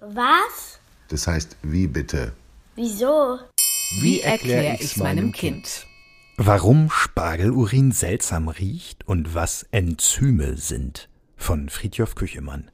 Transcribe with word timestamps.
Was? 0.00 0.78
Das 1.08 1.26
heißt, 1.26 1.56
wie 1.62 1.88
bitte? 1.88 2.32
Wieso? 2.76 3.40
Wie 4.00 4.20
erkläre 4.20 4.76
ich's 4.80 4.96
meinem 4.96 5.32
Kind? 5.32 5.86
Warum 6.36 6.90
Spargelurin 6.90 7.90
seltsam 7.90 8.48
riecht 8.48 9.06
und 9.06 9.34
was 9.34 9.66
Enzyme 9.72 10.56
sind. 10.56 11.08
Von 11.36 11.68
Friedjof 11.68 12.14
Küchemann. 12.14 12.70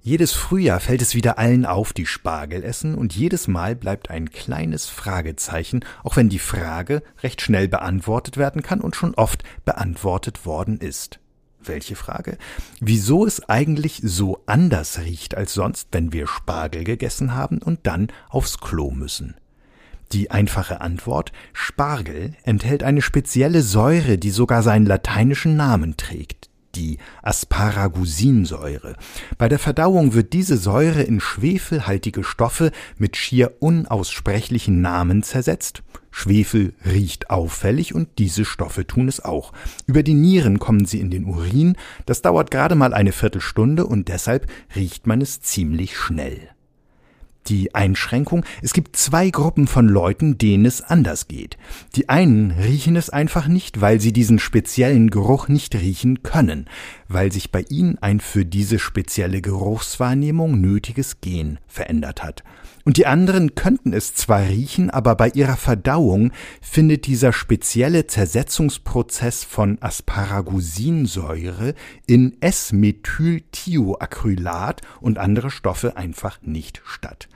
Jedes 0.00 0.32
Frühjahr 0.32 0.78
fällt 0.78 1.02
es 1.02 1.16
wieder 1.16 1.38
allen 1.38 1.66
auf, 1.66 1.92
die 1.92 2.06
Spargel 2.06 2.62
essen, 2.62 2.94
und 2.94 3.16
jedes 3.16 3.48
Mal 3.48 3.74
bleibt 3.74 4.10
ein 4.10 4.30
kleines 4.30 4.88
Fragezeichen, 4.88 5.84
auch 6.04 6.14
wenn 6.14 6.28
die 6.28 6.38
Frage 6.38 7.02
recht 7.22 7.42
schnell 7.42 7.66
beantwortet 7.66 8.36
werden 8.36 8.62
kann 8.62 8.80
und 8.80 8.94
schon 8.94 9.14
oft 9.14 9.42
beantwortet 9.64 10.46
worden 10.46 10.78
ist. 10.78 11.18
Welche 11.62 11.96
Frage? 11.96 12.38
Wieso 12.80 13.26
es 13.26 13.48
eigentlich 13.48 14.00
so 14.02 14.42
anders 14.46 15.00
riecht 15.00 15.36
als 15.36 15.54
sonst, 15.54 15.88
wenn 15.92 16.12
wir 16.12 16.26
Spargel 16.26 16.84
gegessen 16.84 17.34
haben 17.34 17.58
und 17.58 17.80
dann 17.82 18.08
aufs 18.28 18.58
Klo 18.58 18.90
müssen. 18.90 19.34
Die 20.12 20.30
einfache 20.30 20.80
Antwort 20.80 21.32
Spargel 21.52 22.34
enthält 22.42 22.82
eine 22.82 23.02
spezielle 23.02 23.62
Säure, 23.62 24.16
die 24.16 24.30
sogar 24.30 24.62
seinen 24.62 24.86
lateinischen 24.86 25.56
Namen 25.56 25.98
trägt, 25.98 26.47
die 26.74 26.98
Asparagusinsäure. 27.22 28.96
Bei 29.36 29.48
der 29.48 29.58
Verdauung 29.58 30.14
wird 30.14 30.32
diese 30.32 30.56
Säure 30.56 31.02
in 31.02 31.20
schwefelhaltige 31.20 32.24
Stoffe 32.24 32.72
mit 32.96 33.16
schier 33.16 33.54
unaussprechlichen 33.60 34.80
Namen 34.80 35.22
zersetzt. 35.22 35.82
Schwefel 36.10 36.74
riecht 36.84 37.30
auffällig 37.30 37.94
und 37.94 38.08
diese 38.18 38.44
Stoffe 38.44 38.86
tun 38.86 39.08
es 39.08 39.24
auch. 39.24 39.52
Über 39.86 40.02
die 40.02 40.14
Nieren 40.14 40.58
kommen 40.58 40.84
sie 40.84 41.00
in 41.00 41.10
den 41.10 41.24
Urin, 41.26 41.76
das 42.06 42.22
dauert 42.22 42.50
gerade 42.50 42.74
mal 42.74 42.92
eine 42.92 43.12
Viertelstunde 43.12 43.86
und 43.86 44.08
deshalb 44.08 44.50
riecht 44.74 45.06
man 45.06 45.20
es 45.20 45.40
ziemlich 45.40 45.96
schnell 45.96 46.48
die 47.46 47.74
Einschränkung, 47.74 48.44
es 48.62 48.72
gibt 48.72 48.96
zwei 48.96 49.30
Gruppen 49.30 49.66
von 49.66 49.88
Leuten, 49.88 50.38
denen 50.38 50.66
es 50.66 50.82
anders 50.82 51.28
geht. 51.28 51.56
Die 51.96 52.08
einen 52.08 52.50
riechen 52.50 52.96
es 52.96 53.10
einfach 53.10 53.48
nicht, 53.48 53.80
weil 53.80 54.00
sie 54.00 54.12
diesen 54.12 54.38
speziellen 54.38 55.10
Geruch 55.10 55.48
nicht 55.48 55.74
riechen 55.74 56.22
können, 56.22 56.66
weil 57.08 57.32
sich 57.32 57.50
bei 57.50 57.64
ihnen 57.68 57.98
ein 57.98 58.20
für 58.20 58.44
diese 58.44 58.78
spezielle 58.78 59.40
Geruchswahrnehmung 59.40 60.60
nötiges 60.60 61.20
Gen 61.20 61.58
verändert 61.66 62.22
hat. 62.22 62.44
Und 62.84 62.96
die 62.96 63.06
anderen 63.06 63.54
könnten 63.54 63.92
es 63.92 64.14
zwar 64.14 64.42
riechen, 64.42 64.90
aber 64.90 65.14
bei 65.14 65.28
ihrer 65.30 65.56
Verdauung 65.56 66.32
findet 66.62 67.06
dieser 67.06 67.32
spezielle 67.32 68.06
Zersetzungsprozess 68.06 69.44
von 69.44 69.78
Asparagusinsäure 69.80 71.74
in 72.06 72.36
S-Methylthioacrylat 72.40 74.82
und 75.00 75.18
andere 75.18 75.50
Stoffe 75.50 75.96
einfach 75.96 76.40
nicht 76.42 76.82
statt 76.84 77.28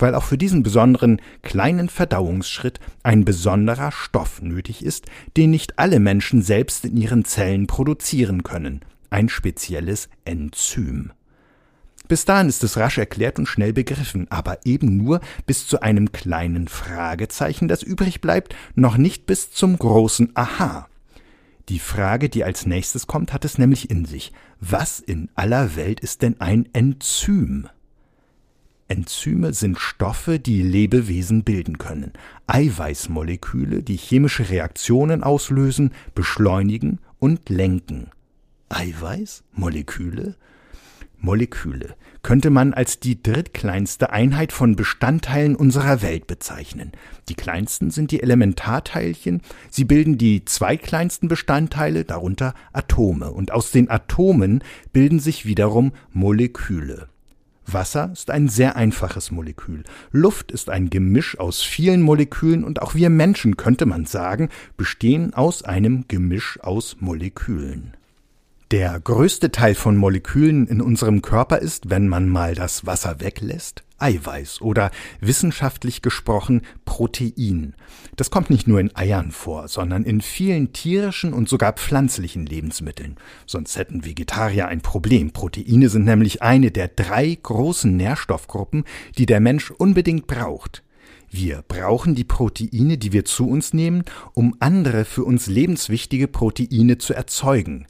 weil 0.00 0.14
auch 0.14 0.24
für 0.24 0.38
diesen 0.38 0.62
besonderen 0.62 1.20
kleinen 1.42 1.88
Verdauungsschritt 1.88 2.80
ein 3.02 3.24
besonderer 3.24 3.92
Stoff 3.92 4.42
nötig 4.42 4.84
ist, 4.84 5.06
den 5.36 5.50
nicht 5.50 5.78
alle 5.78 6.00
Menschen 6.00 6.42
selbst 6.42 6.84
in 6.84 6.96
ihren 6.96 7.24
Zellen 7.24 7.66
produzieren 7.66 8.42
können, 8.42 8.80
ein 9.10 9.28
spezielles 9.28 10.08
Enzym. 10.24 11.12
Bis 12.08 12.24
dahin 12.24 12.48
ist 12.48 12.64
es 12.64 12.76
rasch 12.76 12.98
erklärt 12.98 13.38
und 13.38 13.46
schnell 13.46 13.72
begriffen, 13.72 14.26
aber 14.30 14.58
eben 14.64 14.96
nur 14.96 15.20
bis 15.46 15.68
zu 15.68 15.80
einem 15.80 16.10
kleinen 16.10 16.66
Fragezeichen, 16.66 17.68
das 17.68 17.84
übrig 17.84 18.20
bleibt, 18.20 18.56
noch 18.74 18.96
nicht 18.96 19.26
bis 19.26 19.52
zum 19.52 19.78
großen 19.78 20.30
Aha. 20.34 20.88
Die 21.68 21.78
Frage, 21.78 22.28
die 22.28 22.42
als 22.42 22.66
nächstes 22.66 23.06
kommt, 23.06 23.32
hat 23.32 23.44
es 23.44 23.58
nämlich 23.58 23.90
in 23.90 24.06
sich. 24.06 24.32
Was 24.58 24.98
in 24.98 25.28
aller 25.36 25.76
Welt 25.76 26.00
ist 26.00 26.22
denn 26.22 26.40
ein 26.40 26.68
Enzym? 26.72 27.68
Enzyme 28.88 29.52
sind 29.52 29.78
Stoffe, 29.78 30.40
die 30.40 30.62
Lebewesen 30.62 31.44
bilden 31.44 31.78
können. 31.78 32.12
Eiweißmoleküle, 32.48 33.84
die 33.84 33.96
chemische 33.96 34.50
Reaktionen 34.50 35.22
auslösen, 35.22 35.92
beschleunigen 36.16 36.98
und 37.20 37.48
lenken. 37.48 38.10
Eiweißmoleküle? 38.70 40.36
Moleküle 41.18 41.96
könnte 42.22 42.50
man 42.50 42.72
als 42.72 42.98
die 42.98 43.22
drittkleinste 43.22 44.10
Einheit 44.10 44.52
von 44.52 44.76
Bestandteilen 44.76 45.54
unserer 45.54 46.00
Welt 46.02 46.26
bezeichnen. 46.26 46.92
Die 47.28 47.34
kleinsten 47.34 47.90
sind 47.90 48.10
die 48.10 48.22
Elementarteilchen, 48.22 49.42
sie 49.70 49.84
bilden 49.84 50.16
die 50.16 50.44
zweitkleinsten 50.44 51.28
Bestandteile, 51.28 52.04
darunter 52.04 52.54
Atome, 52.72 53.32
und 53.32 53.52
aus 53.52 53.70
den 53.70 53.90
Atomen 53.90 54.64
bilden 54.92 55.20
sich 55.20 55.44
wiederum 55.44 55.92
Moleküle. 56.12 57.08
Wasser 57.66 58.10
ist 58.12 58.30
ein 58.30 58.48
sehr 58.48 58.76
einfaches 58.76 59.30
Molekül. 59.30 59.84
Luft 60.10 60.50
ist 60.50 60.70
ein 60.70 60.90
Gemisch 60.90 61.38
aus 61.38 61.62
vielen 61.62 62.02
Molekülen 62.02 62.64
und 62.64 62.82
auch 62.82 62.94
wir 62.94 63.10
Menschen, 63.10 63.56
könnte 63.56 63.86
man 63.86 64.06
sagen, 64.06 64.48
bestehen 64.76 65.34
aus 65.34 65.62
einem 65.62 66.06
Gemisch 66.08 66.58
aus 66.60 66.96
Molekülen. 67.00 67.94
Der 68.70 69.00
größte 69.00 69.50
Teil 69.50 69.74
von 69.74 69.96
Molekülen 69.96 70.68
in 70.68 70.80
unserem 70.80 71.22
Körper 71.22 71.58
ist, 71.58 71.90
wenn 71.90 72.06
man 72.06 72.28
mal 72.28 72.54
das 72.54 72.86
Wasser 72.86 73.18
weglässt, 73.18 73.82
Eiweiß 73.98 74.60
oder 74.60 74.92
wissenschaftlich 75.18 76.02
gesprochen 76.02 76.62
Protein. 76.84 77.74
Das 78.14 78.30
kommt 78.30 78.48
nicht 78.48 78.68
nur 78.68 78.78
in 78.78 78.94
Eiern 78.94 79.32
vor, 79.32 79.66
sondern 79.66 80.04
in 80.04 80.20
vielen 80.20 80.72
tierischen 80.72 81.32
und 81.32 81.48
sogar 81.48 81.72
pflanzlichen 81.72 82.46
Lebensmitteln. 82.46 83.16
Sonst 83.44 83.76
hätten 83.76 84.04
Vegetarier 84.04 84.68
ein 84.68 84.82
Problem. 84.82 85.32
Proteine 85.32 85.88
sind 85.88 86.04
nämlich 86.04 86.40
eine 86.40 86.70
der 86.70 86.86
drei 86.86 87.36
großen 87.42 87.96
Nährstoffgruppen, 87.96 88.84
die 89.18 89.26
der 89.26 89.40
Mensch 89.40 89.72
unbedingt 89.72 90.28
braucht. 90.28 90.84
Wir 91.28 91.64
brauchen 91.66 92.14
die 92.14 92.22
Proteine, 92.22 92.98
die 92.98 93.12
wir 93.12 93.24
zu 93.24 93.48
uns 93.48 93.72
nehmen, 93.72 94.04
um 94.32 94.54
andere 94.60 95.04
für 95.04 95.24
uns 95.24 95.48
lebenswichtige 95.48 96.28
Proteine 96.28 96.98
zu 96.98 97.14
erzeugen. 97.14 97.88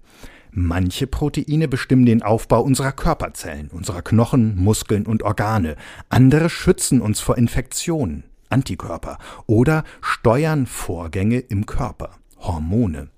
Manche 0.53 1.07
Proteine 1.07 1.69
bestimmen 1.69 2.07
den 2.07 2.23
Aufbau 2.23 2.63
unserer 2.63 2.93
Körperzellen, 2.93 3.69
unserer 3.69 4.03
Knochen, 4.03 4.57
Muskeln 4.57 5.07
und 5.07 5.23
Organe. 5.23 5.77
Andere 6.09 6.51
schützen 6.51 7.01
uns 7.01 7.21
vor 7.21 7.39
Infektionen, 7.39 8.25
Antikörper 8.49 9.19
oder 9.47 9.85
steuern 10.01 10.67
Vorgänge 10.67 11.39
im 11.39 11.67
Körper, 11.67 12.11
Hormone. 12.39 13.09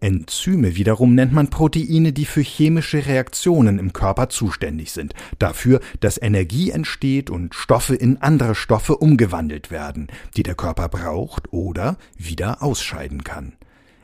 Enzyme 0.00 0.76
wiederum 0.76 1.14
nennt 1.14 1.32
man 1.32 1.48
Proteine, 1.48 2.12
die 2.12 2.24
für 2.24 2.42
chemische 2.42 3.06
Reaktionen 3.06 3.78
im 3.78 3.92
Körper 3.92 4.28
zuständig 4.28 4.92
sind, 4.92 5.14
dafür, 5.40 5.80
dass 6.00 6.22
Energie 6.22 6.70
entsteht 6.70 7.30
und 7.30 7.54
Stoffe 7.54 7.96
in 7.96 8.18
andere 8.18 8.54
Stoffe 8.54 8.96
umgewandelt 8.96 9.70
werden, 9.70 10.06
die 10.36 10.44
der 10.44 10.54
Körper 10.54 10.88
braucht 10.88 11.52
oder 11.52 11.96
wieder 12.16 12.62
ausscheiden 12.62 13.24
kann. 13.24 13.54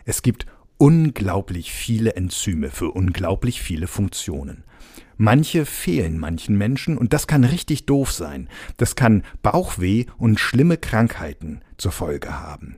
Es 0.04 0.22
gibt 0.22 0.46
unglaublich 0.78 1.72
viele 1.72 2.16
Enzyme 2.16 2.70
für 2.70 2.90
unglaublich 2.90 3.62
viele 3.62 3.86
Funktionen. 3.86 4.64
Manche 5.16 5.64
fehlen 5.64 6.18
manchen 6.18 6.58
Menschen 6.58 6.98
und 6.98 7.12
das 7.12 7.26
kann 7.26 7.44
richtig 7.44 7.86
doof 7.86 8.12
sein. 8.12 8.48
Das 8.76 8.96
kann 8.96 9.22
Bauchweh 9.42 10.06
und 10.18 10.40
schlimme 10.40 10.76
Krankheiten 10.76 11.60
zur 11.76 11.92
Folge 11.92 12.40
haben. 12.40 12.76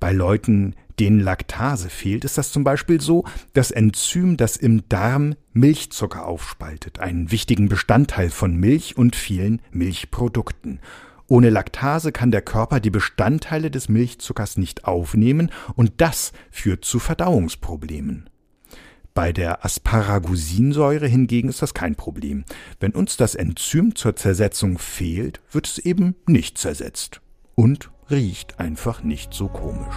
Bei 0.00 0.12
Leuten, 0.12 0.74
denen 0.98 1.20
Laktase 1.20 1.88
fehlt, 1.88 2.24
ist 2.24 2.38
das 2.38 2.52
zum 2.52 2.64
Beispiel 2.64 3.00
so, 3.00 3.24
das 3.52 3.70
Enzym, 3.70 4.36
das 4.36 4.56
im 4.56 4.88
Darm 4.88 5.36
Milchzucker 5.52 6.26
aufspaltet, 6.26 6.98
einen 6.98 7.30
wichtigen 7.30 7.68
Bestandteil 7.68 8.30
von 8.30 8.56
Milch 8.56 8.96
und 8.96 9.16
vielen 9.16 9.62
Milchprodukten. 9.70 10.80
Ohne 11.28 11.50
Laktase 11.50 12.12
kann 12.12 12.30
der 12.30 12.42
Körper 12.42 12.78
die 12.78 12.90
Bestandteile 12.90 13.70
des 13.70 13.88
Milchzuckers 13.88 14.56
nicht 14.56 14.84
aufnehmen 14.84 15.50
und 15.74 15.94
das 15.96 16.32
führt 16.50 16.84
zu 16.84 16.98
Verdauungsproblemen. 16.98 18.30
Bei 19.12 19.32
der 19.32 19.64
Asparagusinsäure 19.64 21.06
hingegen 21.06 21.48
ist 21.48 21.62
das 21.62 21.74
kein 21.74 21.96
Problem. 21.96 22.44
Wenn 22.80 22.92
uns 22.92 23.16
das 23.16 23.34
Enzym 23.34 23.94
zur 23.94 24.14
Zersetzung 24.14 24.78
fehlt, 24.78 25.40
wird 25.50 25.66
es 25.66 25.78
eben 25.78 26.14
nicht 26.26 26.58
zersetzt 26.58 27.22
und 27.54 27.90
riecht 28.10 28.60
einfach 28.60 29.02
nicht 29.02 29.32
so 29.32 29.48
komisch. 29.48 29.96